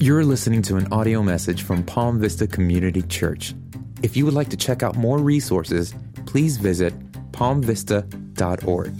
[0.00, 3.52] You're listening to an audio message from Palm Vista Community Church.
[4.00, 5.92] If you would like to check out more resources,
[6.24, 6.94] please visit
[7.32, 8.94] palmvista.org.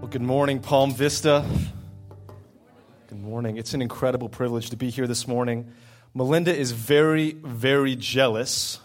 [0.00, 1.46] Well, good morning, Palm Vista.
[3.06, 3.56] Good morning.
[3.56, 5.70] It's an incredible privilege to be here this morning.
[6.12, 8.80] Melinda is very, very jealous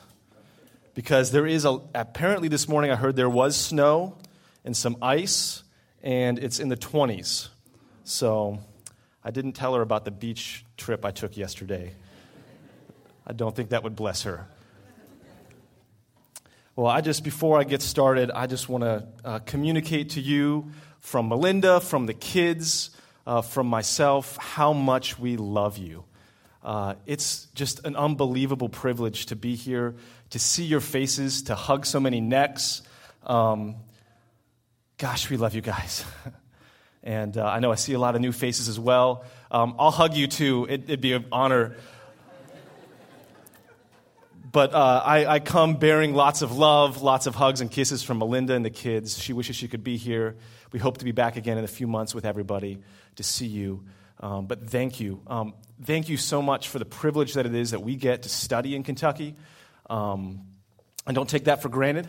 [0.93, 4.17] because there is a, apparently this morning I heard there was snow
[4.63, 5.63] and some ice,
[6.03, 7.47] and it's in the 20s.
[8.03, 8.59] So
[9.23, 11.93] I didn't tell her about the beach trip I took yesterday.
[13.25, 14.47] I don't think that would bless her.
[16.75, 20.71] Well, I just, before I get started, I just want to uh, communicate to you
[20.99, 22.89] from Melinda, from the kids,
[23.27, 26.03] uh, from myself, how much we love you.
[26.63, 29.95] Uh, it's just an unbelievable privilege to be here,
[30.31, 32.81] to see your faces, to hug so many necks.
[33.25, 33.75] Um,
[34.97, 36.03] gosh, we love you guys.
[37.03, 39.25] And uh, I know I see a lot of new faces as well.
[39.51, 40.65] Um, I'll hug you too.
[40.69, 41.75] It, would be an honor.
[44.51, 48.19] But uh, I, I, come bearing lots of love, lots of hugs and kisses from
[48.19, 49.19] Melinda and the kids.
[49.19, 50.37] She wishes she could be here.
[50.71, 52.79] We hope to be back again in a few months with everybody
[53.15, 53.83] to see you.
[54.19, 55.21] Um, but thank you.
[55.25, 58.29] Um, thank you so much for the privilege that it is that we get to
[58.29, 59.35] study in Kentucky.
[59.89, 60.41] Um,
[61.07, 62.07] and don't take that for granted.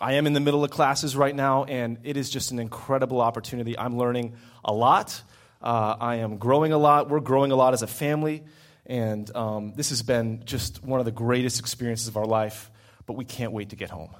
[0.00, 3.20] I am in the middle of classes right now, and it is just an incredible
[3.20, 3.78] opportunity.
[3.78, 4.34] I'm learning
[4.64, 5.20] a lot.
[5.60, 7.10] Uh, I am growing a lot.
[7.10, 8.42] We're growing a lot as a family,
[8.86, 12.70] and um, this has been just one of the greatest experiences of our life,
[13.04, 14.14] but we can't wait to get home.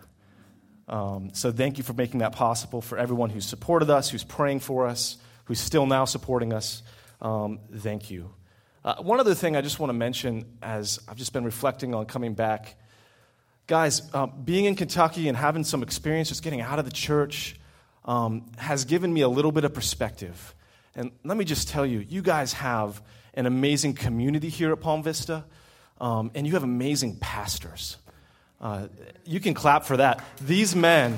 [0.87, 2.83] Um, so, thank you for making that possible.
[2.83, 6.83] For everyone who's supported us, who's praying for us, who's still now supporting us,
[7.23, 8.35] um, thank you.
[8.85, 12.05] Uh, one other thing I just want to mention as I've just been reflecting on
[12.05, 12.77] coming back
[13.71, 17.55] Guys, uh, being in Kentucky and having some experience just getting out of the church
[18.05, 20.57] um, has given me a little bit of perspective.
[20.97, 23.01] And let me just tell you, you guys have
[23.33, 25.45] an amazing community here at Palm Vista,
[26.01, 27.97] um, and you have amazing pastors.
[28.61, 28.89] Uh,
[29.25, 30.21] you can clap for that.
[30.41, 31.17] These men.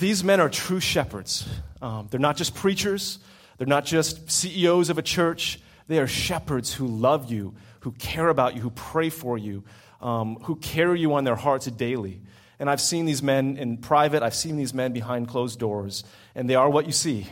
[0.00, 1.48] These men are true shepherds.
[1.80, 3.20] Um, they're not just preachers,
[3.56, 8.28] they're not just CEOs of a church, they are shepherds who love you, who care
[8.28, 9.64] about you, who pray for you,
[10.00, 12.20] um, who carry you on their hearts daily.
[12.58, 16.48] And I've seen these men in private, I've seen these men behind closed doors, and
[16.48, 17.26] they are what you see.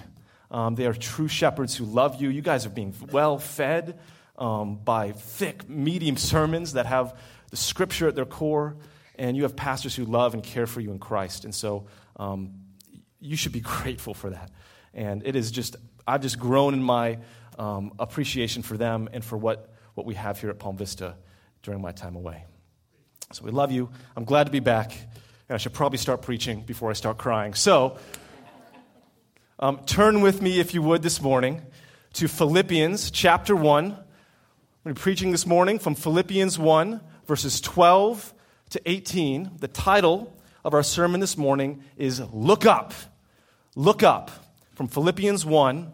[0.51, 2.29] Um, they are true shepherds who love you.
[2.29, 3.99] You guys are being well fed
[4.37, 7.17] um, by thick, medium sermons that have
[7.51, 8.77] the scripture at their core,
[9.17, 11.45] and you have pastors who love and care for you in Christ.
[11.45, 11.87] And so
[12.17, 12.53] um,
[13.21, 14.51] you should be grateful for that.
[14.93, 15.77] And it is just,
[16.07, 17.19] I've just grown in my
[17.59, 21.17] um, appreciation for them and for what, what we have here at Palm Vista
[21.63, 22.45] during my time away.
[23.33, 23.91] So we love you.
[24.17, 24.93] I'm glad to be back.
[25.49, 27.55] And I should probably start preaching before I start crying.
[27.55, 27.99] So
[29.59, 31.63] um, turn with me, if you would, this morning
[32.15, 33.97] to Philippians chapter 1.
[34.85, 38.35] We're preaching this morning from Philippians 1, verses 12
[38.71, 39.53] to 18.
[39.61, 42.93] The title of our sermon this morning is Look Up.
[43.77, 44.31] Look Up.
[44.75, 45.93] From Philippians 1,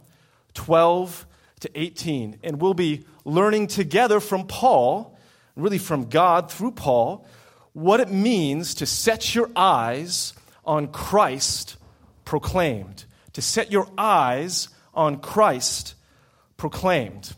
[0.54, 1.26] 12
[1.60, 2.40] to 18.
[2.42, 5.18] And we'll be learning together from Paul,
[5.56, 7.26] really from God through Paul,
[7.72, 10.32] what it means to set your eyes
[10.64, 11.76] on Christ
[12.24, 13.04] proclaimed.
[13.34, 15.94] To set your eyes on Christ
[16.56, 17.34] proclaimed.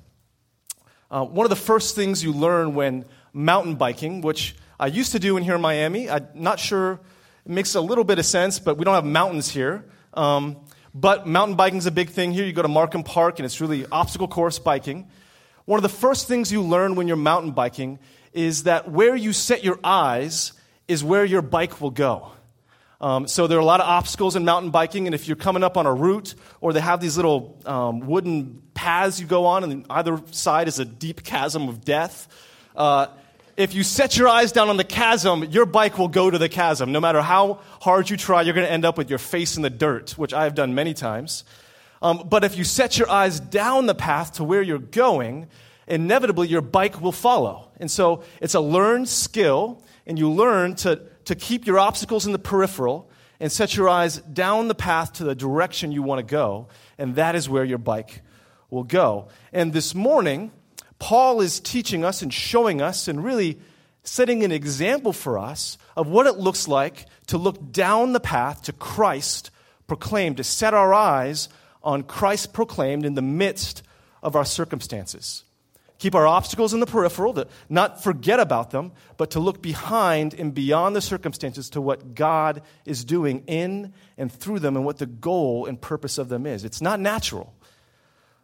[1.10, 5.18] Uh, one of the first things you learn when mountain biking, which I used to
[5.18, 7.00] do in here in Miami, I'm not sure
[7.44, 9.84] it makes a little bit of sense, but we don't have mountains here.
[10.14, 10.56] Um,
[10.94, 12.44] but mountain biking is a big thing here.
[12.44, 15.08] You go to Markham Park, and it's really obstacle course biking.
[15.64, 17.98] One of the first things you learn when you're mountain biking
[18.32, 20.52] is that where you set your eyes
[20.88, 22.32] is where your bike will go.
[23.00, 25.62] Um, so there are a lot of obstacles in mountain biking, and if you're coming
[25.62, 29.64] up on a route, or they have these little um, wooden paths you go on,
[29.64, 32.28] and either side is a deep chasm of death.
[32.76, 33.06] Uh,
[33.60, 36.48] if you set your eyes down on the chasm, your bike will go to the
[36.48, 36.92] chasm.
[36.92, 39.62] No matter how hard you try, you're going to end up with your face in
[39.62, 41.44] the dirt, which I have done many times.
[42.00, 45.48] Um, but if you set your eyes down the path to where you're going,
[45.86, 47.70] inevitably your bike will follow.
[47.78, 52.32] And so it's a learned skill, and you learn to, to keep your obstacles in
[52.32, 56.22] the peripheral and set your eyes down the path to the direction you want to
[56.22, 58.22] go, and that is where your bike
[58.70, 59.28] will go.
[59.52, 60.52] And this morning,
[61.00, 63.58] Paul is teaching us and showing us and really
[64.04, 68.62] setting an example for us of what it looks like to look down the path
[68.62, 69.50] to Christ
[69.88, 71.48] proclaimed, to set our eyes
[71.82, 73.82] on Christ proclaimed in the midst
[74.22, 75.42] of our circumstances.
[76.00, 80.34] keep our obstacles in the peripheral, to not forget about them, but to look behind
[80.34, 84.96] and beyond the circumstances to what God is doing in and through them and what
[84.96, 86.64] the goal and purpose of them is.
[86.64, 87.54] It's not natural,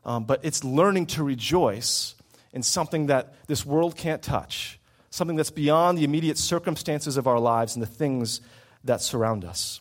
[0.04, 2.14] um, but it's learning to rejoice
[2.52, 4.78] in something that this world can't touch,
[5.10, 8.40] something that's beyond the immediate circumstances of our lives and the things
[8.84, 9.80] that surround us.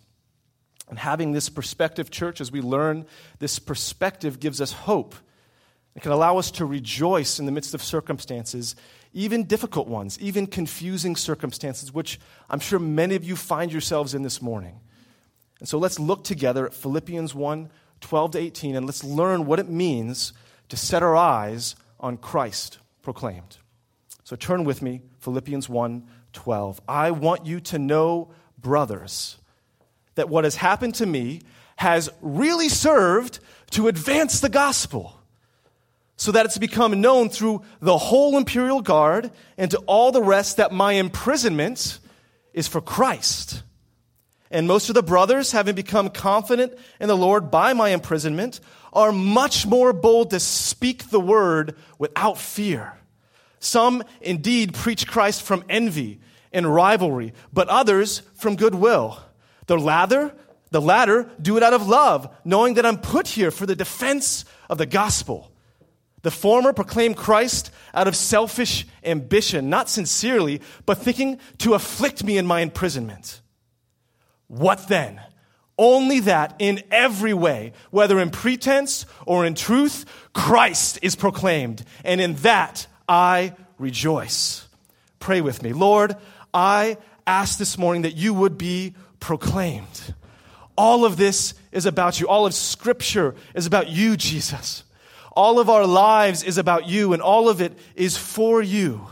[0.90, 3.06] And having this perspective, church, as we learn
[3.40, 5.16] this perspective, gives us hope
[5.96, 8.76] it can allow us to rejoice in the midst of circumstances,
[9.14, 12.20] even difficult ones, even confusing circumstances, which
[12.50, 14.82] I'm sure many of you find yourselves in this morning.
[15.60, 17.70] And so let's look together at Philippians 1
[18.02, 20.34] 12 to 18, and let's learn what it means
[20.68, 23.58] to set our eyes on Christ proclaimed.
[24.24, 26.82] So turn with me, Philippians 1 12.
[26.88, 28.30] I want you to know,
[28.60, 29.38] brothers,
[30.14, 31.42] that what has happened to me
[31.78, 33.40] has really served
[33.72, 35.20] to advance the gospel
[36.16, 40.58] so that it's become known through the whole imperial guard and to all the rest
[40.58, 41.98] that my imprisonment
[42.54, 43.64] is for Christ.
[44.52, 48.60] And most of the brothers, having become confident in the Lord by my imprisonment,
[48.96, 52.98] are much more bold to speak the word without fear.
[53.60, 56.20] Some indeed preach Christ from envy
[56.54, 59.20] and rivalry, but others from goodwill.
[59.68, 60.34] The latter,
[60.72, 64.46] the latter do it out of love, knowing that I'm put here for the defense
[64.70, 65.52] of the gospel.
[66.22, 72.38] The former proclaim Christ out of selfish ambition, not sincerely, but thinking to afflict me
[72.38, 73.42] in my imprisonment.
[74.48, 75.22] What then?
[75.78, 82.22] Only that in every way, whether in pretense or in truth, Christ is proclaimed, and
[82.22, 84.68] in that I rejoice.
[85.20, 85.74] Pray with me.
[85.74, 86.16] Lord,
[86.54, 90.14] I ask this morning that you would be proclaimed.
[90.78, 92.28] All of this is about you.
[92.28, 94.84] All of Scripture is about you, Jesus.
[95.32, 99.08] All of our lives is about you, and all of it is for you.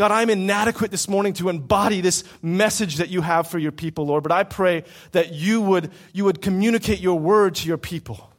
[0.00, 4.06] God, I'm inadequate this morning to embody this message that you have for your people,
[4.06, 8.32] Lord, but I pray that you would, you would communicate your word to your people.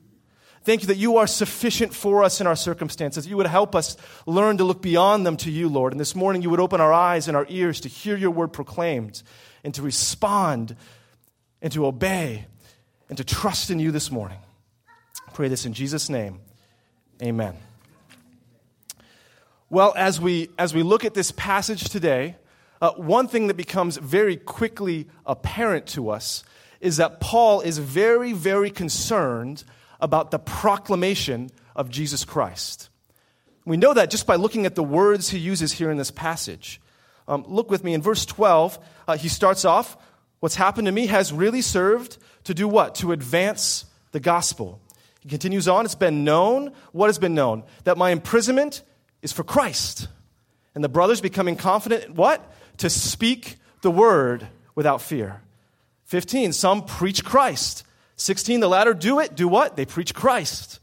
[0.63, 3.27] Thank you that you are sufficient for us in our circumstances.
[3.27, 5.93] You would help us learn to look beyond them to you, Lord.
[5.93, 8.53] And this morning you would open our eyes and our ears to hear your word
[8.53, 9.21] proclaimed
[9.63, 10.75] and to respond
[11.61, 12.47] and to obey
[13.07, 14.39] and to trust in you this morning.
[15.27, 16.39] I pray this in Jesus' name.
[17.21, 17.55] Amen.
[19.71, 22.35] Well, as we, as we look at this passage today,
[22.81, 26.43] uh, one thing that becomes very quickly apparent to us
[26.81, 29.63] is that Paul is very, very concerned
[30.01, 32.89] about the proclamation of Jesus Christ.
[33.63, 36.81] We know that just by looking at the words he uses here in this passage.
[37.25, 38.77] Um, look with me in verse 12.
[39.07, 39.95] Uh, he starts off,
[40.41, 42.95] What's happened to me has really served to do what?
[42.95, 44.81] To advance the gospel.
[45.21, 46.73] He continues on, it's been known.
[46.91, 47.63] What has been known?
[47.85, 48.81] That my imprisonment
[49.21, 50.07] is for Christ.
[50.73, 52.51] And the brothers becoming confident, what?
[52.77, 55.41] To speak the word without fear.
[56.05, 57.83] 15, some preach Christ.
[58.17, 59.35] 16, the latter do it.
[59.35, 59.75] Do what?
[59.75, 60.79] They preach Christ.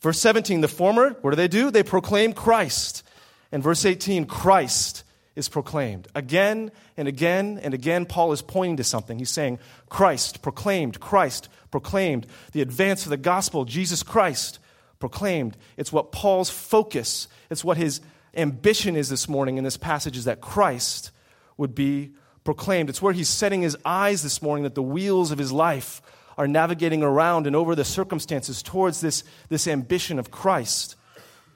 [0.00, 1.70] Verse 17, the former, what do they do?
[1.70, 3.02] They proclaim Christ.
[3.50, 5.04] And verse 18, Christ
[5.34, 6.08] is proclaimed.
[6.14, 9.18] Again and again and again, Paul is pointing to something.
[9.18, 14.58] He's saying, Christ proclaimed, Christ proclaimed, the advance of the gospel, Jesus Christ
[14.98, 15.56] proclaimed.
[15.76, 18.00] It's what Paul's focus, it's what his
[18.34, 21.10] ambition is this morning in this passage, is that Christ
[21.56, 22.12] would be
[22.44, 22.88] proclaimed.
[22.88, 26.00] It's where he's setting his eyes this morning that the wheels of his life
[26.36, 30.94] are navigating around and over the circumstances towards this, this ambition of Christ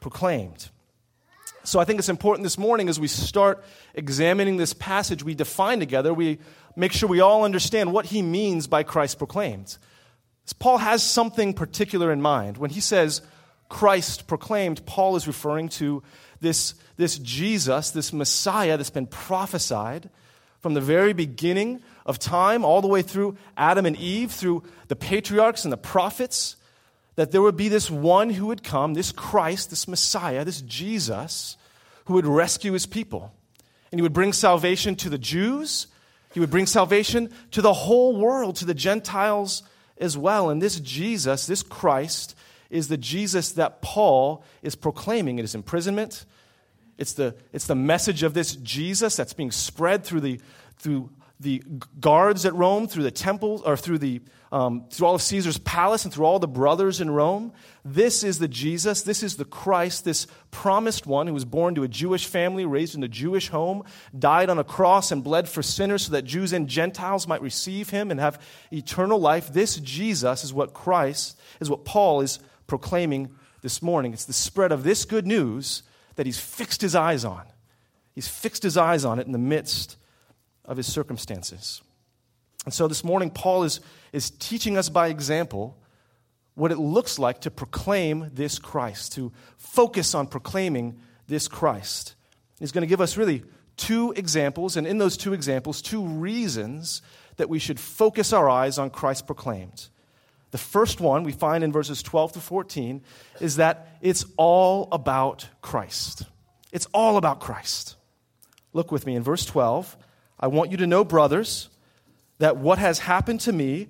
[0.00, 0.68] proclaimed.
[1.64, 3.64] So I think it's important this morning as we start
[3.94, 6.40] examining this passage we define together, we
[6.74, 9.78] make sure we all understand what he means by Christ proclaimed.
[10.58, 12.56] Paul has something particular in mind.
[12.56, 13.22] When he says
[13.72, 16.02] Christ proclaimed, Paul is referring to
[16.42, 20.10] this, this Jesus, this Messiah that's been prophesied
[20.60, 24.94] from the very beginning of time, all the way through Adam and Eve, through the
[24.94, 26.56] patriarchs and the prophets
[27.16, 31.56] that there would be this one who would come, this Christ, this Messiah, this Jesus,
[32.04, 33.32] who would rescue his people.
[33.90, 35.86] And he would bring salvation to the Jews,
[36.34, 39.62] he would bring salvation to the whole world, to the Gentiles
[39.96, 40.50] as well.
[40.50, 42.36] And this Jesus, this Christ,
[42.72, 46.24] is the Jesus that Paul is proclaiming in his imprisonment.
[46.98, 50.40] It's the, it's the message of this Jesus that's being spread through the,
[50.78, 51.62] through the
[52.00, 54.20] guards at Rome, through the temple, or through, the,
[54.52, 57.52] um, through all of Caesar's palace and through all the brothers in Rome.
[57.84, 61.82] This is the Jesus, this is the Christ, this promised one who was born to
[61.82, 63.82] a Jewish family, raised in a Jewish home,
[64.16, 67.90] died on a cross and bled for sinners so that Jews and Gentiles might receive
[67.90, 68.40] him and have
[68.72, 69.52] eternal life.
[69.52, 72.38] This Jesus is what Christ, is what Paul is
[72.72, 73.28] proclaiming
[73.60, 74.14] this morning.
[74.14, 75.82] It's the spread of this good news
[76.14, 77.42] that he's fixed his eyes on.
[78.14, 79.98] He's fixed his eyes on it in the midst
[80.64, 81.82] of his circumstances.
[82.64, 83.80] And so this morning, Paul is,
[84.14, 85.76] is teaching us by example
[86.54, 90.98] what it looks like to proclaim this Christ, to focus on proclaiming
[91.28, 92.14] this Christ.
[92.58, 93.42] He's going to give us really
[93.76, 97.02] two examples, and in those two examples, two reasons
[97.36, 99.90] that we should focus our eyes on Christ proclaimed.
[100.52, 103.02] The first one we find in verses 12 to 14
[103.40, 106.24] is that it's all about Christ.
[106.72, 107.96] It's all about Christ.
[108.74, 109.96] Look with me in verse 12.
[110.38, 111.68] I want you to know, brothers,
[112.38, 113.88] that what has happened to me,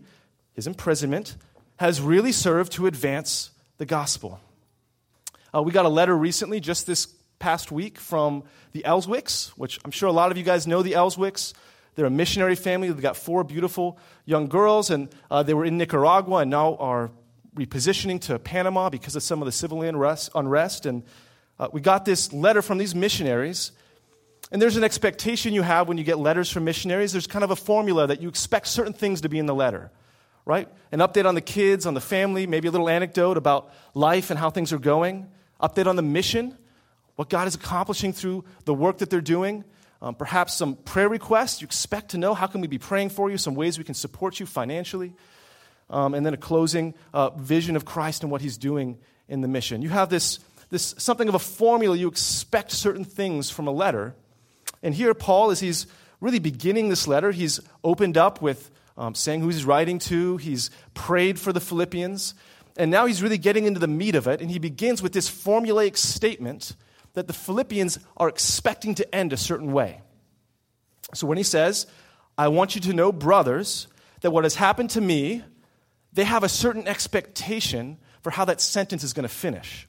[0.54, 1.37] his imprisonment,
[1.76, 4.40] has really served to advance the gospel.
[5.52, 7.07] Uh, we got a letter recently, just this
[7.40, 10.92] past week, from the Elswicks, which I'm sure a lot of you guys know the
[10.92, 11.54] Elswicks.
[11.95, 12.89] They're a missionary family.
[12.89, 17.11] They've got four beautiful young girls, and uh, they were in Nicaragua and now are
[17.55, 20.87] repositioning to Panama because of some of the civil unrest.
[20.87, 21.03] And
[21.59, 23.73] uh, we got this letter from these missionaries.
[24.51, 27.13] And there's an expectation you have when you get letters from missionaries.
[27.13, 29.91] There's kind of a formula that you expect certain things to be in the letter,
[30.45, 30.69] right?
[30.93, 34.39] An update on the kids, on the family, maybe a little anecdote about life and
[34.39, 35.29] how things are going,
[35.61, 36.57] update on the mission,
[37.17, 39.65] what God is accomplishing through the work that they're doing
[40.02, 42.35] um, perhaps some prayer requests you expect to know.
[42.35, 43.38] How can we be praying for you?
[43.38, 45.14] Some ways we can support you financially.
[45.88, 49.49] Um, and then a closing uh, vision of Christ and what he's doing in the
[49.49, 49.80] mission.
[49.80, 50.40] You have this,
[50.71, 51.97] this something of a formula.
[51.97, 54.16] You expect certain things from a letter.
[54.82, 55.87] And here, Paul, as he's
[56.21, 60.71] really beginning this letter, he's opened up with um, saying who he's writing to, he's
[60.94, 62.35] prayed for the Philippians,
[62.76, 64.40] and now he's really getting into the meat of it.
[64.40, 66.75] And he begins with this formulaic statement
[67.14, 70.00] that the Philippians are expecting to end a certain way.
[71.14, 71.87] So when he says,
[72.38, 73.87] I want you to know, brothers,
[74.23, 75.42] that what has happened to me,
[76.12, 79.88] they have a certain expectation for how that sentence is going to finish.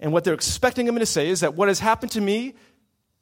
[0.00, 2.54] And what they're expecting him to say is that what has happened to me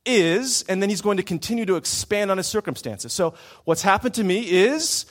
[0.04, 3.12] is, and then he's going to continue to expand on his circumstances.
[3.12, 5.06] So, what's happened to me is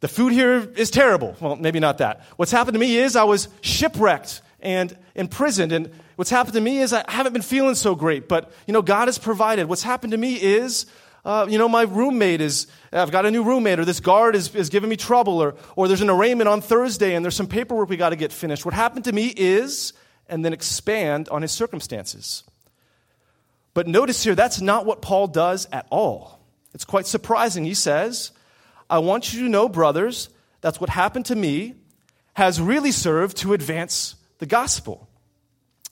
[0.00, 1.36] the food here is terrible.
[1.40, 2.22] Well, maybe not that.
[2.36, 5.72] What's happened to me is I was shipwrecked and imprisoned.
[5.72, 8.82] And what's happened to me is I haven't been feeling so great, but you know,
[8.82, 9.66] God has provided.
[9.68, 10.86] What's happened to me is,
[11.24, 14.54] uh, you know, my roommate is, I've got a new roommate, or this guard is,
[14.54, 17.88] is giving me trouble, or, or there's an arraignment on Thursday and there's some paperwork
[17.88, 18.64] we got to get finished.
[18.64, 19.92] What happened to me is,
[20.28, 22.44] and then expand on his circumstances.
[23.74, 26.40] But notice here, that's not what Paul does at all.
[26.74, 27.64] It's quite surprising.
[27.64, 28.32] He says,
[28.88, 30.28] I want you to know, brothers,
[30.60, 31.74] that's what happened to me
[32.34, 35.08] has really served to advance the gospel,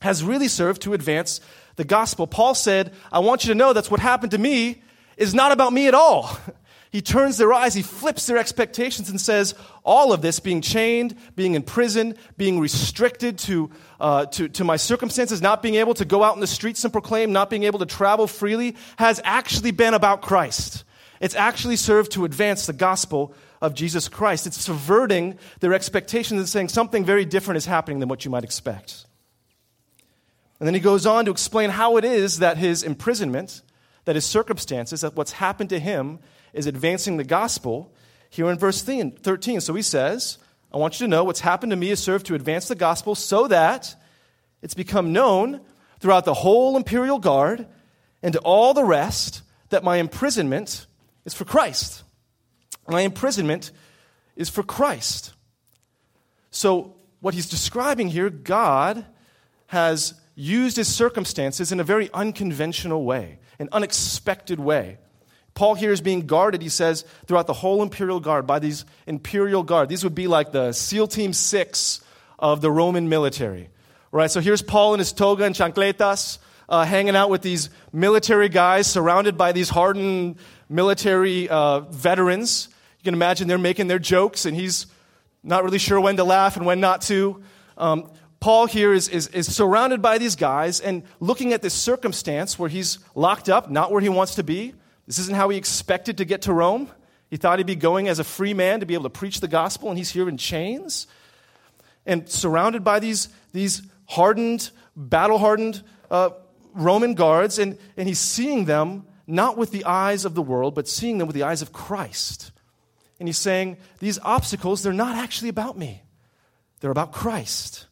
[0.03, 1.41] has really served to advance
[1.77, 2.27] the gospel.
[2.27, 4.83] Paul said, I want you to know that's what happened to me
[5.17, 6.37] is not about me at all.
[6.93, 11.17] He turns their eyes, he flips their expectations and says, All of this, being chained,
[11.35, 16.05] being in prison, being restricted to, uh, to, to my circumstances, not being able to
[16.05, 19.71] go out in the streets and proclaim, not being able to travel freely, has actually
[19.71, 20.85] been about Christ.
[21.19, 24.47] It's actually served to advance the gospel of Jesus Christ.
[24.47, 28.45] It's subverting their expectations and saying something very different is happening than what you might
[28.45, 29.07] expect.
[30.63, 33.63] And then he goes on to explain how it is that his imprisonment,
[34.05, 36.21] that his circumstances, that what's happened to him
[36.53, 37.93] is advancing the gospel
[38.31, 39.61] here in verse 13.
[39.61, 40.39] So he says,
[40.73, 43.17] I want you to know what's happened to me has served to advance the gospel
[43.17, 43.97] so that
[44.63, 45.63] it's become known
[45.99, 47.67] throughout the whole imperial guard
[48.23, 50.87] and to all the rest that my imprisonment
[51.25, 52.05] is for Christ.
[52.87, 53.73] My imprisonment
[54.37, 55.33] is for Christ.
[56.53, 59.05] So, what he's describing here, God
[59.67, 64.99] has used his circumstances in a very unconventional way, an unexpected way.
[65.55, 69.63] Paul here is being guarded, he says, throughout the whole imperial guard by these imperial
[69.63, 69.89] guard.
[69.89, 72.01] These would be like the SEAL Team 6
[72.39, 73.69] of the Roman military.
[74.11, 74.31] Right?
[74.31, 78.87] So here's Paul in his toga and chancletas, uh, hanging out with these military guys,
[78.87, 80.37] surrounded by these hardened
[80.69, 82.69] military uh, veterans.
[82.99, 84.87] You can imagine they're making their jokes, and he's
[85.43, 87.43] not really sure when to laugh and when not to.
[87.77, 88.11] Um,
[88.43, 92.69] Paul here is, is, is surrounded by these guys and looking at this circumstance where
[92.69, 94.75] he's locked up, not where he wants to be.
[95.07, 96.91] This isn't how he expected to get to Rome.
[97.31, 99.47] He thought he'd be going as a free man to be able to preach the
[99.47, 101.07] gospel, and he's here in chains
[102.05, 105.81] and surrounded by these, these hardened, battle hardened
[106.11, 106.31] uh,
[106.75, 110.89] Roman guards, and, and he's seeing them not with the eyes of the world, but
[110.89, 112.51] seeing them with the eyes of Christ.
[113.21, 116.03] And he's saying, These obstacles, they're not actually about me,
[116.81, 117.87] they're about Christ.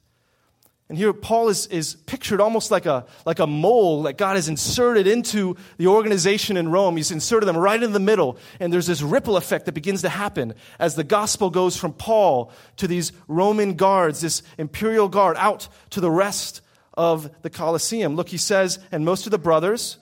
[0.91, 4.49] And here Paul is, is pictured almost like a, like a mole that God has
[4.49, 6.97] inserted into the organization in Rome.
[6.97, 8.39] He's inserted them right in the middle.
[8.59, 12.51] And there's this ripple effect that begins to happen as the gospel goes from Paul
[12.79, 16.61] to these Roman guards, this imperial guard, out to the rest
[16.95, 18.17] of the Colosseum.
[18.17, 19.97] Look, he says, and most of the brothers,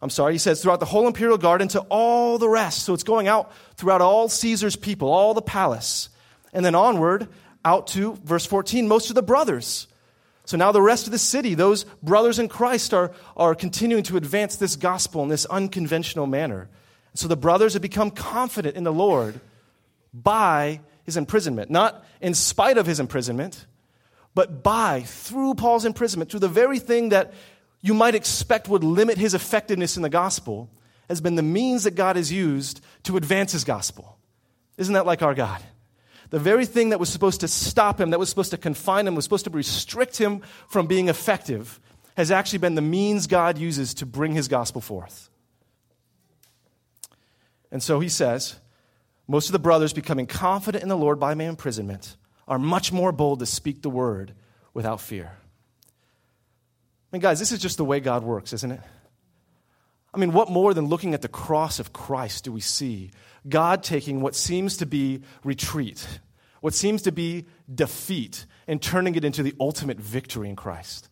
[0.00, 2.84] I'm sorry, he says, throughout the whole imperial guard and to all the rest.
[2.84, 6.10] So it's going out throughout all Caesar's people, all the palace.
[6.52, 7.26] And then onward,
[7.64, 9.88] out to verse 14, most of the brothers.
[10.48, 14.16] So now the rest of the city, those brothers in Christ, are, are continuing to
[14.16, 16.70] advance this gospel in this unconventional manner.
[17.12, 19.42] So the brothers have become confident in the Lord
[20.14, 21.70] by his imprisonment.
[21.70, 23.66] Not in spite of his imprisonment,
[24.34, 27.34] but by, through Paul's imprisonment, through the very thing that
[27.82, 30.70] you might expect would limit his effectiveness in the gospel,
[31.10, 34.16] has been the means that God has used to advance his gospel.
[34.78, 35.62] Isn't that like our God?
[36.30, 39.14] The very thing that was supposed to stop him, that was supposed to confine him,
[39.14, 41.80] was supposed to restrict him from being effective,
[42.16, 45.30] has actually been the means God uses to bring his gospel forth.
[47.70, 48.56] And so he says,
[49.26, 52.16] most of the brothers, becoming confident in the Lord by my imprisonment,
[52.46, 54.32] are much more bold to speak the word
[54.74, 55.32] without fear.
[57.10, 58.80] I mean, guys, this is just the way God works, isn't it?
[60.12, 63.10] I mean, what more than looking at the cross of Christ do we see
[63.48, 66.06] God taking what seems to be retreat,
[66.60, 71.08] what seems to be defeat, and turning it into the ultimate victory in Christ.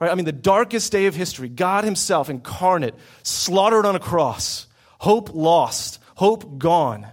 [0.00, 0.10] Right?
[0.10, 4.66] I mean, the darkest day of history, God Himself incarnate, slaughtered on a cross,
[4.98, 7.06] hope lost, hope gone,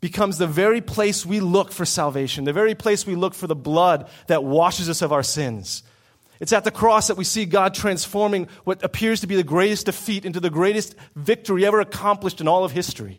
[0.00, 3.54] becomes the very place we look for salvation, the very place we look for the
[3.54, 5.82] blood that washes us of our sins.
[6.44, 9.86] It's at the cross that we see God transforming what appears to be the greatest
[9.86, 13.18] defeat into the greatest victory ever accomplished in all of history.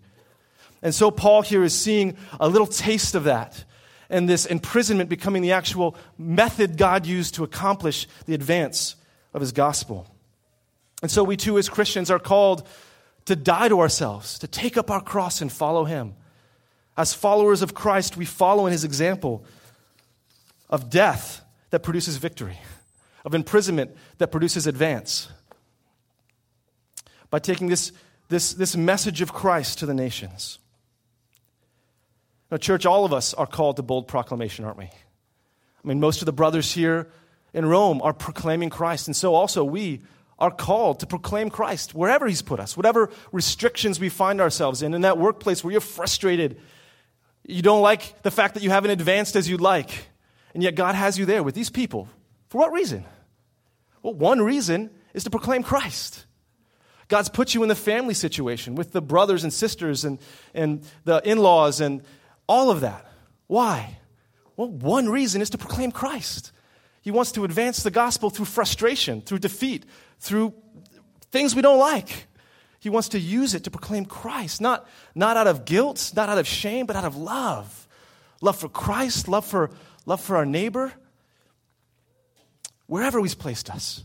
[0.83, 3.65] And so Paul here is seeing a little taste of that.
[4.11, 8.95] And this imprisonment becoming the actual method God used to accomplish the advance
[9.33, 10.05] of his gospel.
[11.01, 12.67] And so we too, as Christians, are called
[13.25, 16.13] to die to ourselves, to take up our cross and follow him.
[16.95, 19.43] As followers of Christ, we follow in his example
[20.69, 21.41] of death
[21.71, 22.59] that produces victory,
[23.25, 25.27] of imprisonment that produces advance.
[27.31, 27.91] By taking this,
[28.29, 30.59] this, this message of Christ to the nations.
[32.51, 34.85] Now, church, all of us are called to bold proclamation, aren't we?
[34.85, 37.09] I mean, most of the brothers here
[37.53, 40.01] in Rome are proclaiming Christ, and so also we
[40.37, 44.93] are called to proclaim Christ wherever He's put us, whatever restrictions we find ourselves in,
[44.93, 46.59] in that workplace where you're frustrated.
[47.47, 50.07] You don't like the fact that you haven't advanced as you'd like,
[50.53, 52.07] and yet God has you there with these people.
[52.49, 53.05] For what reason?
[54.05, 56.27] Well, one reason is to proclaim Christ.
[57.07, 60.19] God's put you in the family situation with the brothers and sisters and,
[60.53, 62.03] and the in laws and
[62.45, 63.11] all of that.
[63.47, 63.97] Why?
[64.57, 66.51] Well, one reason is to proclaim Christ.
[67.01, 69.85] He wants to advance the gospel through frustration, through defeat,
[70.19, 70.53] through
[71.31, 72.27] things we don't like.
[72.79, 76.37] He wants to use it to proclaim Christ, not, not out of guilt, not out
[76.37, 77.87] of shame, but out of love.
[78.39, 79.71] Love for Christ, love for,
[80.05, 80.93] love for our neighbor.
[82.87, 84.03] Wherever He's placed us,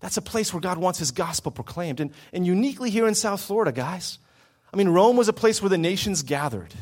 [0.00, 2.00] that's a place where God wants His gospel proclaimed.
[2.00, 4.18] And, and uniquely here in South Florida, guys.
[4.72, 6.72] I mean, Rome was a place where the nations gathered.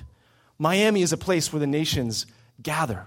[0.59, 2.27] Miami is a place where the nations
[2.63, 3.07] gather.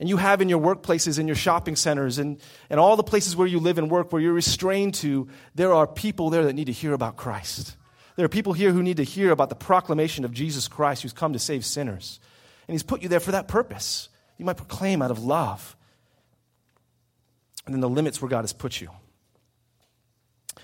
[0.00, 3.36] And you have in your workplaces, in your shopping centers, and, and all the places
[3.36, 6.66] where you live and work, where you're restrained to, there are people there that need
[6.66, 7.76] to hear about Christ.
[8.16, 11.12] There are people here who need to hear about the proclamation of Jesus Christ who's
[11.12, 12.20] come to save sinners.
[12.66, 14.08] And He's put you there for that purpose.
[14.38, 15.76] You might proclaim out of love.
[17.66, 18.90] And then the limits where God has put you.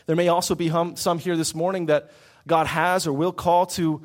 [0.06, 2.10] There may also be some here this morning that
[2.46, 4.02] God has or will call to,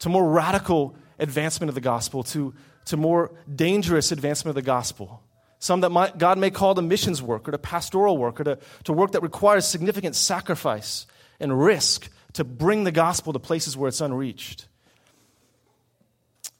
[0.00, 2.54] to more radical advancement of the gospel, to,
[2.86, 5.22] to more dangerous advancement of the gospel.
[5.58, 8.58] Some that might, God may call to missions work or to pastoral work or to,
[8.84, 11.06] to work that requires significant sacrifice
[11.40, 14.66] and risk to bring the gospel to places where it's unreached.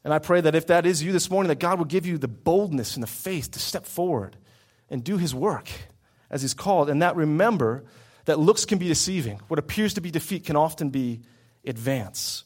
[0.04, 2.16] And I pray that if that is you this morning, that God will give you
[2.18, 4.36] the boldness and the faith to step forward
[4.90, 5.68] and do his work
[6.30, 6.88] as he's called.
[6.88, 7.84] And that remember
[8.24, 9.40] that looks can be deceiving.
[9.48, 11.20] What appears to be defeat can often be
[11.64, 12.44] advance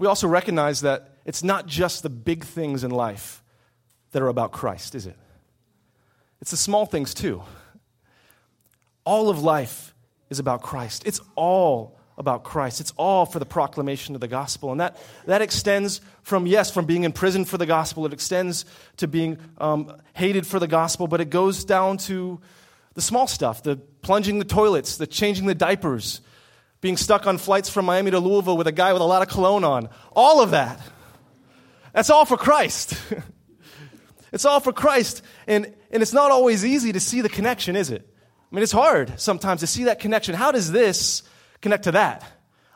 [0.00, 3.42] we also recognize that it's not just the big things in life
[4.12, 5.16] that are about Christ, is it?
[6.40, 7.42] It's the small things too.
[9.04, 9.94] All of life
[10.30, 11.06] is about Christ.
[11.06, 12.80] It's all about Christ.
[12.80, 14.70] It's all for the proclamation of the gospel.
[14.70, 18.66] And that, that extends from, yes, from being in prison for the gospel, it extends
[18.98, 22.38] to being um, hated for the gospel, but it goes down to
[22.94, 26.20] the small stuff the plunging the toilets, the changing the diapers,
[26.82, 29.28] being stuck on flights from Miami to Louisville with a guy with a lot of
[29.28, 29.88] cologne on.
[30.12, 30.78] All of that.
[31.94, 33.00] That's all for Christ.
[34.32, 35.22] it's all for Christ.
[35.46, 38.06] And, and it's not always easy to see the connection, is it?
[38.50, 40.34] I mean, it's hard sometimes to see that connection.
[40.34, 41.22] How does this
[41.60, 42.22] connect to that?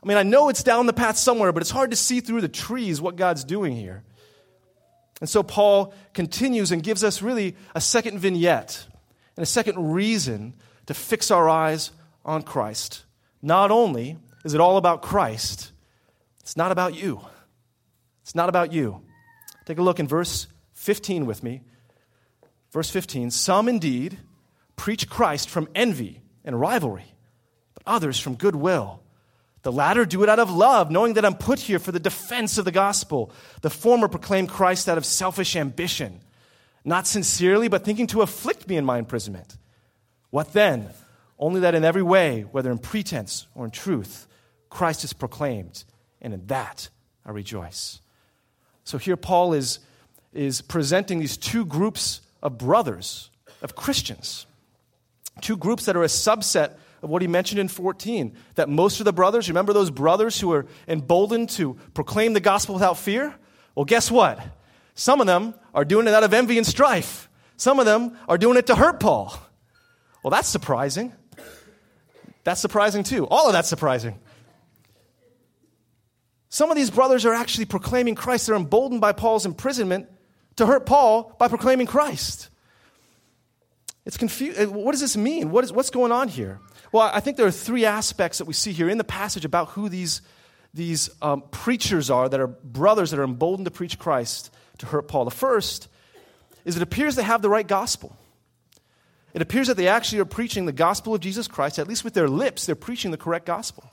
[0.02, 2.42] I mean, I know it's down the path somewhere, but it's hard to see through
[2.42, 4.04] the trees what God's doing here.
[5.20, 8.86] And so Paul continues and gives us really a second vignette
[9.36, 10.54] and a second reason
[10.86, 11.90] to fix our eyes
[12.24, 13.04] on Christ.
[13.40, 15.72] Not only is it all about Christ,
[16.40, 17.20] it's not about you.
[18.22, 19.02] It's not about you.
[19.64, 21.62] Take a look in verse 15 with me.
[22.70, 24.18] Verse 15 Some indeed
[24.76, 27.13] preach Christ from envy and rivalry,
[27.86, 29.00] others from goodwill.
[29.62, 32.58] The latter do it out of love, knowing that I'm put here for the defense
[32.58, 33.32] of the gospel.
[33.62, 36.20] The former proclaim Christ out of selfish ambition,
[36.84, 39.56] not sincerely, but thinking to afflict me in my imprisonment.
[40.30, 40.90] What then?
[41.38, 44.26] Only that in every way, whether in pretense or in truth,
[44.68, 45.84] Christ is proclaimed,
[46.20, 46.90] and in that
[47.24, 48.00] I rejoice.
[48.84, 49.78] So here Paul is,
[50.32, 53.30] is presenting these two groups of brothers,
[53.62, 54.46] of Christians,
[55.40, 56.72] two groups that are a subset
[57.08, 60.66] what he mentioned in 14 that most of the brothers, remember those brothers who were
[60.88, 63.34] emboldened to proclaim the gospel without fear?
[63.74, 64.40] Well, guess what?
[64.94, 67.28] Some of them are doing it out of envy and strife.
[67.56, 69.36] Some of them are doing it to hurt Paul.
[70.22, 71.12] Well, that's surprising.
[72.44, 73.26] That's surprising too.
[73.26, 74.18] All of that's surprising.
[76.48, 78.46] Some of these brothers are actually proclaiming Christ.
[78.46, 80.08] They're emboldened by Paul's imprisonment
[80.56, 82.48] to hurt Paul by proclaiming Christ.
[84.06, 84.68] It's confusing.
[84.68, 85.50] Uh, what does this mean?
[85.50, 86.60] What is, what's going on here?
[86.94, 89.70] Well, I think there are three aspects that we see here in the passage about
[89.70, 90.22] who these,
[90.72, 95.08] these um, preachers are that are brothers that are emboldened to preach Christ to hurt
[95.08, 95.24] Paul.
[95.24, 95.88] The first
[96.64, 98.16] is it appears they have the right gospel.
[99.32, 102.14] It appears that they actually are preaching the gospel of Jesus Christ, at least with
[102.14, 103.90] their lips, they're preaching the correct gospel.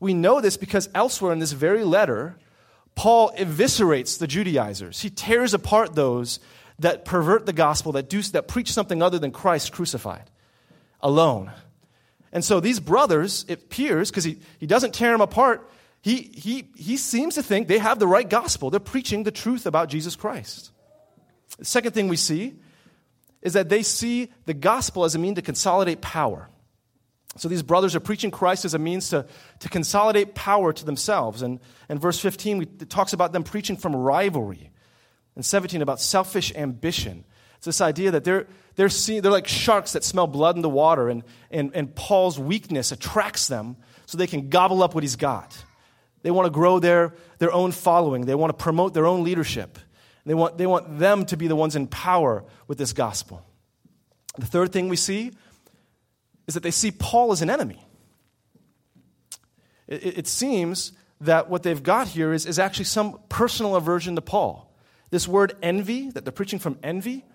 [0.00, 2.36] We know this because elsewhere in this very letter,
[2.96, 5.02] Paul eviscerates the Judaizers.
[5.02, 6.40] He tears apart those
[6.80, 10.28] that pervert the gospel, that, do, that preach something other than Christ crucified
[11.00, 11.52] alone.
[12.32, 15.68] And so these brothers, it appears, because he, he doesn't tear them apart,
[16.02, 18.70] he, he, he seems to think they have the right gospel.
[18.70, 20.70] They're preaching the truth about Jesus Christ.
[21.58, 22.54] The second thing we see
[23.42, 26.48] is that they see the gospel as a means to consolidate power.
[27.36, 29.26] So these brothers are preaching Christ as a means to,
[29.60, 31.42] to consolidate power to themselves.
[31.42, 34.70] And in verse 15, we, it talks about them preaching from rivalry.
[35.36, 37.24] And 17, about selfish ambition.
[37.56, 38.46] It's this idea that they're,
[38.80, 42.38] they're, see, they're like sharks that smell blood in the water, and, and, and Paul's
[42.38, 45.54] weakness attracts them so they can gobble up what he's got.
[46.22, 49.78] They want to grow their, their own following, they want to promote their own leadership.
[50.24, 53.44] They want, they want them to be the ones in power with this gospel.
[54.38, 55.32] The third thing we see
[56.46, 57.84] is that they see Paul as an enemy.
[59.88, 64.22] It, it, seems that what they've got here is, is actually some personal aversion to
[64.22, 64.74] Paul.
[65.10, 67.26] This word envy, that they're preaching from envy,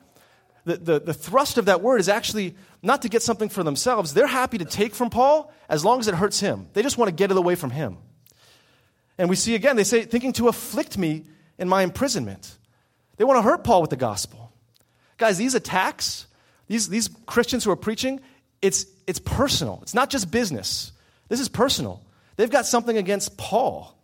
[0.66, 4.14] the, the, the thrust of that word is actually not to get something for themselves.
[4.14, 6.68] They're happy to take from Paul as long as it hurts him.
[6.74, 7.98] They just want to get it away from him.
[9.18, 11.24] And we see again, they say, thinking to afflict me
[11.58, 12.58] in my imprisonment.
[13.18, 14.52] They want to hurt Paul with the gospel.
[15.18, 16.28] Guys, these attacks,
[16.68, 18.20] these, these Christians who are preaching,
[18.62, 19.80] it's, it's personal.
[19.84, 20.92] It's not just business.
[21.30, 22.04] This is personal.
[22.36, 23.96] They've got something against Paul.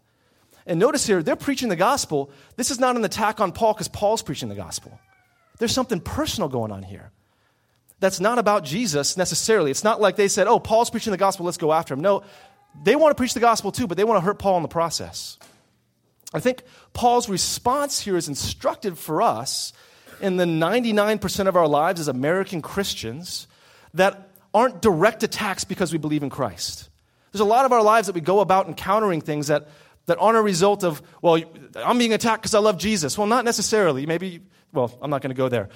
[0.66, 2.32] And notice here, they're preaching the gospel.
[2.56, 4.98] This is not an attack on Paul because Paul's preaching the gospel.
[5.62, 7.12] There's something personal going on here.
[8.00, 9.70] That's not about Jesus necessarily.
[9.70, 12.00] It's not like they said, oh, Paul's preaching the gospel, let's go after him.
[12.00, 12.24] No,
[12.84, 14.68] they want to preach the gospel too, but they want to hurt Paul in the
[14.68, 15.38] process.
[16.34, 19.72] I think Paul's response here is instructive for us
[20.20, 23.48] in the 99% of our lives as American Christians
[23.94, 26.90] that aren't direct attacks because we believe in Christ.
[27.32, 29.68] There's a lot of our lives that we go about encountering things that,
[30.08, 31.40] that aren't a result of, well,
[31.76, 33.16] I'm being attacked because I love Jesus.
[33.16, 34.08] Well, not necessarily.
[34.08, 34.42] Maybe,
[34.74, 35.70] well, I'm not going to go there.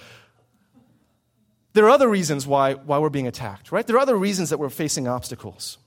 [1.74, 3.86] There are other reasons why, why we're being attacked, right?
[3.86, 5.78] There are other reasons that we're facing obstacles.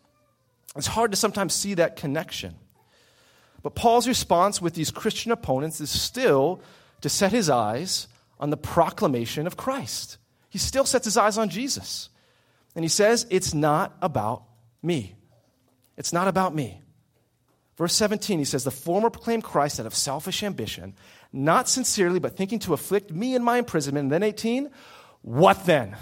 [0.77, 2.57] It's hard to sometimes see that connection.
[3.63, 6.61] But Paul's response with these Christian opponents is still
[7.01, 8.07] to set his eyes
[8.39, 10.19] on the proclamation of Christ.
[10.51, 12.11] He still sets his eyes on Jesus.
[12.75, 14.45] And he says, It's not about
[14.83, 15.17] me.
[15.97, 16.83] It's not about me.
[17.79, 20.95] Verse 17, he says, The former proclaimed Christ out of selfish ambition,
[21.33, 24.07] not sincerely, but thinking to afflict me in my imprisonment.
[24.07, 24.69] And then 18,
[25.23, 25.97] what then?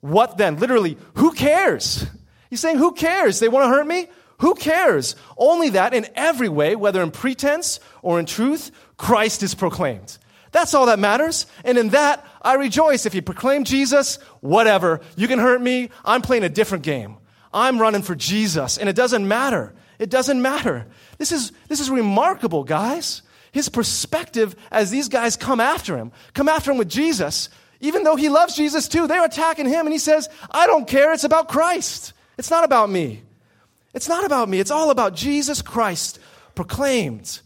[0.00, 0.58] What then?
[0.58, 2.06] Literally, who cares?
[2.48, 3.40] He's saying, Who cares?
[3.40, 4.08] They want to hurt me?
[4.38, 5.16] Who cares?
[5.36, 10.16] Only that in every way, whether in pretense or in truth, Christ is proclaimed.
[10.50, 11.46] That's all that matters.
[11.62, 13.04] And in that, I rejoice.
[13.04, 15.02] If you proclaim Jesus, whatever.
[15.14, 15.90] You can hurt me.
[16.06, 17.18] I'm playing a different game.
[17.52, 18.78] I'm running for Jesus.
[18.78, 19.74] And it doesn't matter.
[19.98, 20.86] It doesn't matter.
[21.18, 23.22] This is, this is remarkable, guys.
[23.52, 27.48] His perspective as these guys come after him, come after him with Jesus,
[27.80, 31.12] Even though he loves Jesus too, they're attacking him and he says, I don't care.
[31.12, 32.12] It's about Christ.
[32.38, 33.22] It's not about me.
[33.94, 34.60] It's not about me.
[34.60, 36.18] It's all about Jesus Christ
[36.54, 37.40] proclaimed.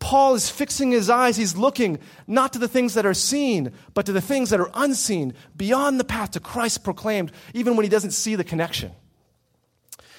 [0.00, 1.36] Paul is fixing his eyes.
[1.36, 4.70] He's looking not to the things that are seen, but to the things that are
[4.74, 8.92] unseen, beyond the path to Christ proclaimed, even when he doesn't see the connection.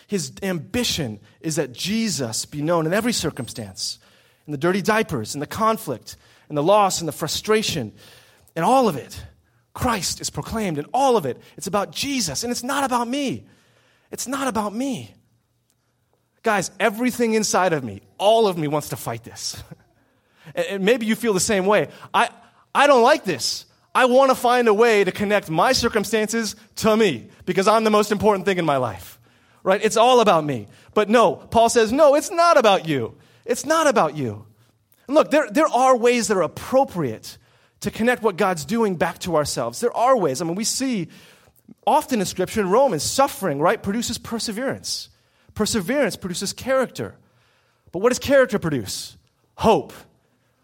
[0.10, 4.00] His ambition is that Jesus be known in every circumstance
[4.48, 6.18] in the dirty diapers, in the conflict,
[6.50, 7.94] in the loss, in the frustration,
[8.56, 9.24] in all of it.
[9.76, 11.40] Christ is proclaimed in all of it.
[11.58, 13.46] It's about Jesus, and it's not about me.
[14.10, 15.14] It's not about me.
[16.42, 19.64] Guys, everything inside of me, all of me wants to fight this.
[20.56, 21.90] and maybe you feel the same way.
[22.12, 22.30] I,
[22.74, 23.68] I don't like this.
[23.94, 27.92] I want to find a way to connect my circumstances to me because I'm the
[27.92, 29.19] most important thing in my life.
[29.64, 29.84] Right?
[29.84, 30.68] It's all about me.
[30.94, 33.16] But no, Paul says, no, it's not about you.
[33.46, 34.46] It's not about you.
[35.08, 37.38] And look, there, there are ways that are appropriate
[37.82, 39.80] to connect what God's doing back to ourselves.
[39.80, 40.42] There are ways.
[40.42, 41.08] I mean, we see
[41.86, 45.10] often in Scripture in Romans, suffering, right, produces perseverance.
[45.56, 47.16] Perseverance produces character.
[47.92, 49.18] But what does character produce?
[49.56, 49.94] Hope.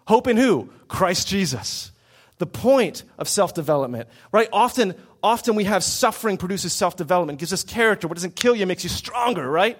[0.08, 0.69] Hope in who?
[0.88, 1.91] Christ Jesus.
[2.38, 4.49] The point of self development, right?
[4.51, 8.07] Often, often we have suffering produces self development, gives us character.
[8.07, 9.77] What doesn't kill you makes you stronger, right?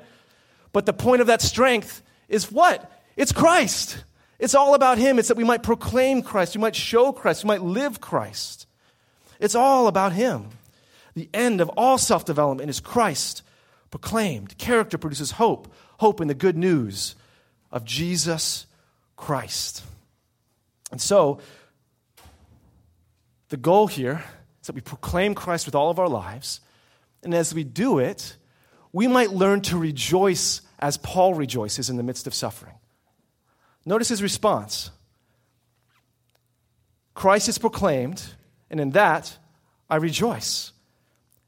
[0.74, 2.92] But the point of that strength is what?
[3.16, 4.04] It's Christ.
[4.40, 5.20] It's all about Him.
[5.20, 8.68] It's that we might proclaim Christ, we might show Christ, we might live Christ.
[9.40, 10.50] It's all about Him.
[11.14, 13.44] The end of all self development is Christ
[13.92, 14.58] proclaimed.
[14.58, 17.16] Character produces hope, hope in the good news
[17.72, 18.66] of Jesus
[19.16, 19.84] Christ.
[20.92, 21.40] And so,
[23.50, 24.24] the goal here
[24.68, 26.62] that we proclaim Christ with all of our lives.
[27.24, 28.38] And as we do it,
[28.92, 32.76] we might learn to rejoice as Paul rejoices in the midst of suffering.
[33.86, 34.92] Notice his response
[37.14, 38.24] Christ is proclaimed,
[38.70, 39.38] and in that
[39.90, 40.72] I rejoice.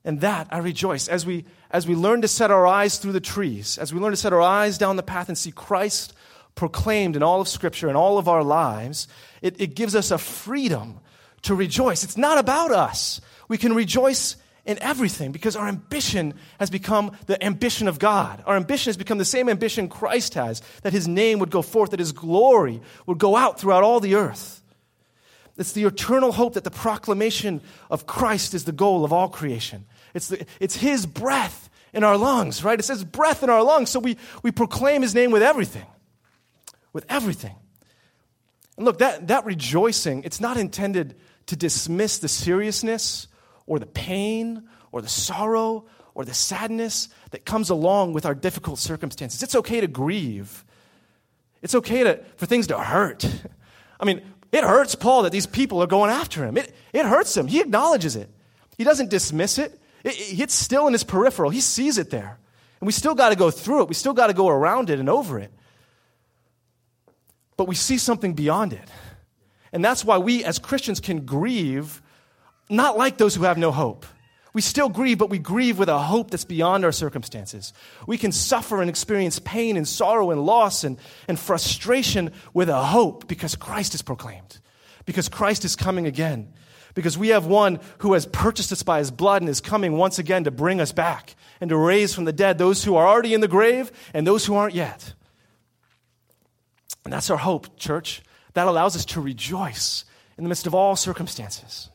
[0.05, 1.09] And that I rejoice.
[1.09, 4.11] As we, as we learn to set our eyes through the trees, as we learn
[4.11, 6.13] to set our eyes down the path and see Christ
[6.55, 9.07] proclaimed in all of Scripture and all of our lives,
[9.41, 10.99] it, it gives us a freedom
[11.47, 12.03] to rejoice.
[12.03, 13.19] It's not about us.
[13.47, 18.43] We can rejoice in everything because our ambition has become the ambition of God.
[18.45, 21.91] Our ambition has become the same ambition Christ has that his name would go forth,
[21.91, 24.61] that his glory would go out throughout all the earth.
[25.57, 29.85] It's the eternal hope that the proclamation of Christ is the goal of all creation.
[30.13, 32.77] It's, the, it's His breath in our lungs, right?
[32.77, 35.85] It says breath in our lungs, so we, we proclaim His name with everything.
[36.93, 37.55] With everything.
[38.77, 41.15] And look, that, that rejoicing, it's not intended
[41.47, 43.27] to dismiss the seriousness
[43.65, 48.79] or the pain or the sorrow or the sadness that comes along with our difficult
[48.79, 49.43] circumstances.
[49.43, 50.63] It's okay to grieve.
[51.61, 53.25] It's okay to, for things to hurt.
[53.99, 56.57] I mean, it hurts Paul that these people are going after him.
[56.57, 57.47] It, it hurts him.
[57.47, 58.29] He acknowledges it.
[58.77, 59.79] He doesn't dismiss it.
[60.03, 61.49] It, it's still in his peripheral.
[61.49, 62.39] He sees it there.
[62.79, 63.89] And we still got to go through it.
[63.89, 65.51] We still got to go around it and over it.
[67.57, 68.89] But we see something beyond it.
[69.73, 72.01] And that's why we as Christians can grieve,
[72.69, 74.05] not like those who have no hope.
[74.53, 77.73] We still grieve, but we grieve with a hope that's beyond our circumstances.
[78.07, 82.81] We can suffer and experience pain and sorrow and loss and, and frustration with a
[82.81, 84.59] hope because Christ is proclaimed,
[85.05, 86.53] because Christ is coming again
[86.97, 90.17] because we have one who has purchased us by his blood and is coming once
[90.17, 93.35] again to bring us back and to raise from the dead those who are already
[93.35, 95.13] in the grave and those who aren't yet.
[97.07, 98.21] And that's our hope, church.
[98.53, 100.03] That allows us to rejoice
[100.37, 101.89] in the midst of all circumstances.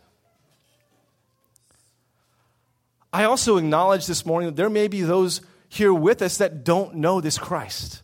[3.12, 6.94] I also acknowledge this morning that there may be those here with us that don't
[6.94, 8.02] know this Christ.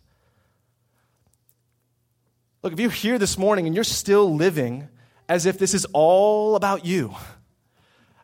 [2.62, 4.90] Look, if you're here this morning and you're still living
[5.30, 7.14] as if this is all about you.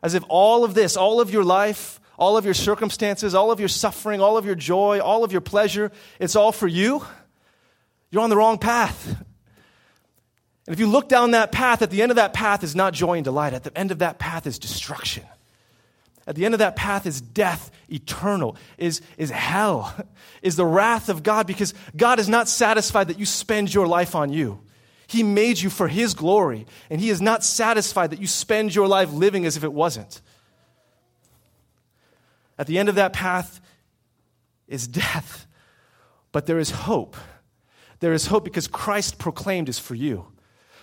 [0.03, 3.59] As if all of this, all of your life, all of your circumstances, all of
[3.59, 7.03] your suffering, all of your joy, all of your pleasure, it's all for you.
[8.15, 9.07] You're on the wrong path.
[9.07, 12.93] And if you look down that path, at the end of that path is not
[12.93, 13.51] joy and delight.
[13.51, 15.25] At the end of that path is destruction.
[16.25, 19.93] At the end of that path is death eternal, is, is hell,
[20.41, 24.15] is the wrath of God because God is not satisfied that you spend your life
[24.15, 24.61] on you.
[25.07, 28.87] He made you for His glory, and He is not satisfied that you spend your
[28.87, 30.21] life living as if it wasn't.
[32.57, 33.59] At the end of that path
[34.69, 35.47] is death,
[36.31, 37.17] but there is hope.
[38.05, 40.27] There is hope because Christ proclaimed is for you.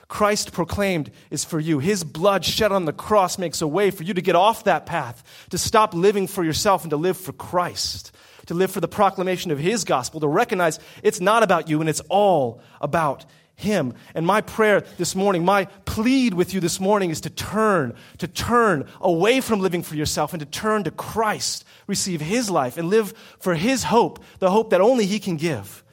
[0.08, 1.78] Christ proclaimed is for you.
[1.78, 4.86] His blood shed on the cross makes a way for you to get off that
[4.86, 8.10] path, to stop living for yourself and to live for Christ,
[8.46, 11.88] to live for the proclamation of His gospel, to recognize it's not about you and
[11.88, 13.94] it's all about him.
[14.16, 18.26] And my prayer this morning, my plead with you this morning is to turn, to
[18.26, 22.90] turn away from living for yourself and to turn to Christ, receive His life, and
[22.90, 25.84] live for His hope, the hope that only He can give.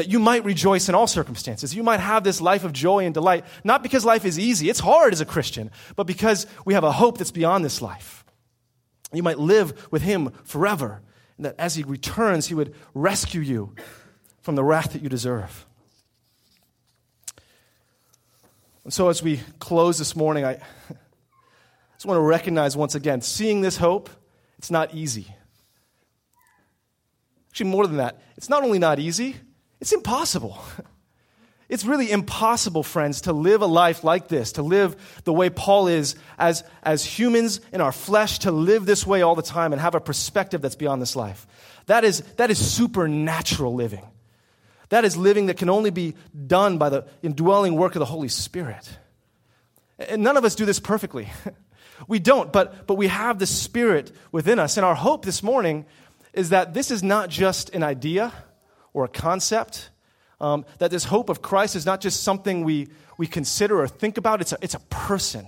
[0.00, 1.74] That you might rejoice in all circumstances.
[1.74, 4.80] You might have this life of joy and delight, not because life is easy, it's
[4.80, 8.24] hard as a Christian, but because we have a hope that's beyond this life.
[9.12, 11.02] You might live with Him forever,
[11.36, 13.74] and that as He returns, He would rescue you
[14.40, 15.66] from the wrath that you deserve.
[18.84, 20.54] And so, as we close this morning, I
[21.92, 24.08] just want to recognize once again seeing this hope,
[24.56, 25.26] it's not easy.
[27.50, 29.36] Actually, more than that, it's not only not easy,
[29.80, 30.62] it's impossible.
[31.70, 35.86] It's really impossible, friends, to live a life like this, to live the way Paul
[35.86, 39.80] is as, as humans in our flesh, to live this way all the time and
[39.80, 41.46] have a perspective that's beyond this life.
[41.86, 44.04] That is, that is supernatural living.
[44.88, 46.14] That is living that can only be
[46.48, 48.98] done by the indwelling work of the Holy Spirit.
[49.96, 51.28] And none of us do this perfectly.
[52.08, 54.76] we don't, but, but we have the Spirit within us.
[54.76, 55.86] And our hope this morning
[56.32, 58.32] is that this is not just an idea
[58.92, 59.90] or a concept,
[60.40, 64.18] um, that this hope of Christ is not just something we, we consider or think
[64.18, 65.46] about, it's a, it's a person.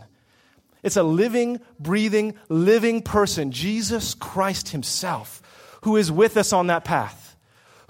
[0.83, 5.41] It's a living, breathing, living person, Jesus Christ Himself,
[5.83, 7.33] who is with us on that path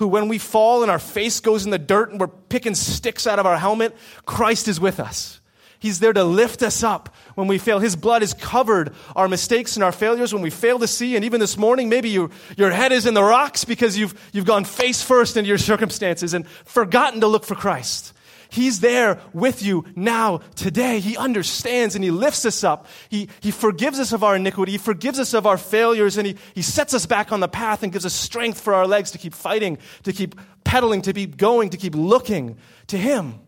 [0.03, 3.25] who, when we fall and our face goes in the dirt and we're picking sticks
[3.25, 5.41] out of our helmet, Christ is with us.
[5.83, 7.81] He's there to lift us up when we fail.
[7.81, 11.17] His blood has covered our mistakes and our failures when we fail to see.
[11.17, 14.45] And even this morning, maybe you, your head is in the rocks because you've, you've
[14.45, 18.13] gone face first into your circumstances and forgotten to look for Christ.
[18.49, 21.01] He's there with you now, today.
[21.01, 22.87] He understands and He lifts us up.
[23.09, 24.73] He, he forgives us of our iniquity.
[24.73, 27.83] He forgives us of our failures and he, he sets us back on the path
[27.83, 31.37] and gives us strength for our legs to keep fighting, to keep pedaling, to keep
[31.37, 33.41] going, to keep looking to Him,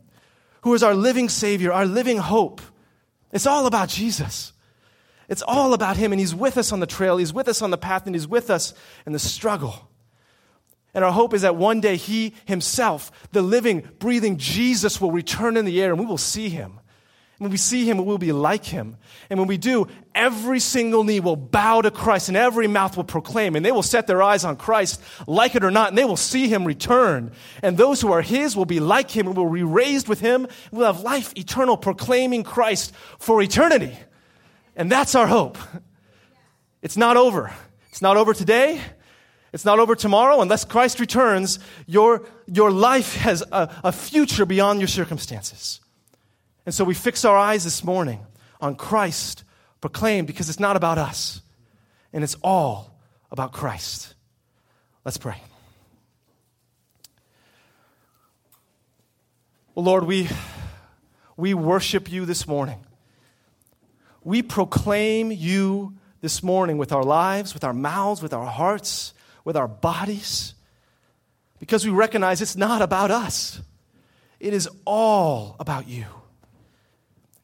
[0.65, 2.63] who is our living Savior, our living hope.
[3.33, 4.55] It's all about Jesus.
[5.29, 7.71] It's all about Him, and He's with us on the trail, He's with us on
[7.71, 8.73] the path, and He's with us
[9.05, 9.91] in the struggle.
[10.95, 15.59] And our hope is that one day He Himself, the living, breathing Jesus, will return
[15.59, 16.81] in the air and we will see Him.
[17.39, 18.97] When we see Him, we will be like Him.
[19.29, 23.05] And when we do, every single knee will bow to Christ and every mouth will
[23.05, 23.57] proclaim.
[23.57, 26.17] And they will set their eyes on Christ, like it or not, and they will
[26.17, 27.33] see Him return.
[27.61, 30.47] And those who are His will be like Him and will be raised with Him.
[30.71, 33.99] We'll have life eternal, proclaiming Christ for eternity.
[34.77, 35.59] And that's our hope.
[36.83, 37.53] It's not over.
[37.91, 38.81] It's not over today.
[39.53, 40.41] It's not over tomorrow.
[40.41, 45.81] Unless Christ returns, your, your life has a, a future beyond your circumstances.
[46.67, 48.21] And so we fix our eyes this morning
[48.61, 49.45] on Christ
[49.81, 51.43] proclaimed because it's not about us,
[52.13, 52.99] and it's all
[53.31, 54.15] about Christ.
[55.05, 55.37] Let's pray.
[59.75, 60.29] Well, Lord, we,
[61.37, 62.85] we worship you this morning.
[64.23, 69.13] We proclaim you this morning with our lives, with our mouths, with our hearts
[69.45, 70.55] with our bodies
[71.61, 73.61] because we recognize it's not about us.
[74.41, 76.07] It is all about you.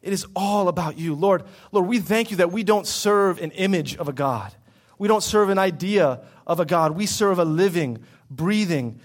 [0.02, 1.14] It is all about you.
[1.14, 4.52] Lord, Lord, we thank you that we don't serve an image of a God.
[4.98, 6.92] We don't serve an idea of a God.
[6.92, 7.98] We serve a living,
[8.30, 9.00] breathing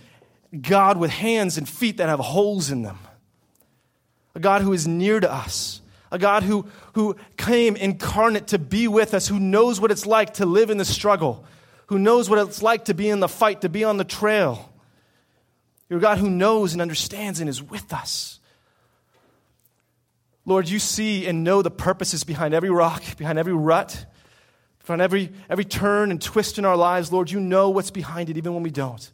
[0.62, 3.00] God with hands and feet that have holes in them.
[4.36, 5.82] A God who is near to us.
[6.12, 10.36] A God who, who came incarnate to be with us, who knows what it's like
[10.36, 11.46] to live in the struggle,
[11.88, 14.72] who knows what it's like to be in the fight, to be on the trail.
[15.90, 18.40] You're a God who knows and understands and is with us.
[20.46, 24.06] Lord, you see and know the purposes behind every rock, behind every rut,
[24.80, 27.12] behind every, every turn and twist in our lives.
[27.12, 29.12] Lord, you know what's behind it even when we don't.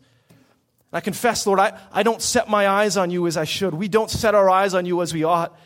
[0.93, 3.73] I confess, Lord, I, I don't set my eyes on you as I should.
[3.73, 5.57] We don't set our eyes on you as we ought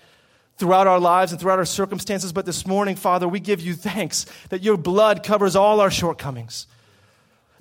[0.57, 2.31] throughout our lives and throughout our circumstances.
[2.31, 6.67] But this morning, Father, we give you thanks that your blood covers all our shortcomings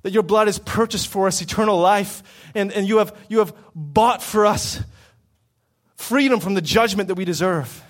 [0.05, 2.23] that your blood has purchased for us eternal life,
[2.55, 4.79] and, and you, have, you have bought for us
[5.97, 7.83] freedom from the judgment that we deserve.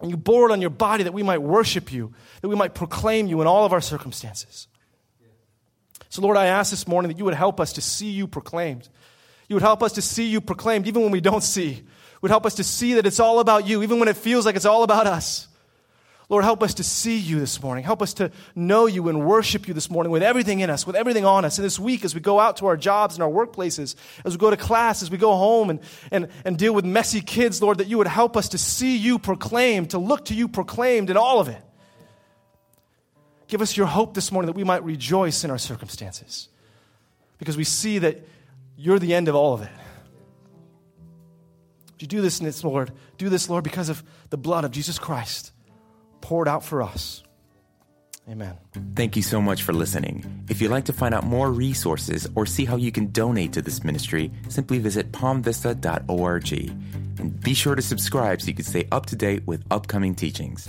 [0.00, 2.74] And you bore it on your body that we might worship you, that we might
[2.74, 4.66] proclaim you in all of our circumstances.
[6.08, 8.88] So, Lord, I ask this morning that you would help us to see you proclaimed.
[9.48, 11.82] You would help us to see you proclaimed even when we don't see.
[12.22, 14.56] Would help us to see that it's all about you, even when it feels like
[14.56, 15.48] it's all about us.
[16.30, 17.82] Lord, help us to see you this morning.
[17.82, 20.94] Help us to know you and worship you this morning with everything in us, with
[20.94, 21.58] everything on us.
[21.58, 24.38] And this week, as we go out to our jobs and our workplaces, as we
[24.38, 25.80] go to class, as we go home and,
[26.12, 29.18] and, and deal with messy kids, Lord, that you would help us to see you
[29.18, 31.60] proclaimed, to look to you proclaimed in all of it.
[33.48, 36.48] Give us your hope this morning that we might rejoice in our circumstances
[37.38, 38.24] because we see that
[38.76, 39.70] you're the end of all of it.
[41.90, 42.92] Would you do this, Lord?
[43.18, 45.50] Do this, Lord, because of the blood of Jesus Christ
[46.20, 47.22] poured out for us.
[48.28, 48.56] Amen.
[48.94, 50.44] Thank you so much for listening.
[50.48, 53.62] If you'd like to find out more resources or see how you can donate to
[53.62, 56.52] this ministry, simply visit palmvista.org.
[57.18, 60.68] And be sure to subscribe so you can stay up to date with upcoming teachings.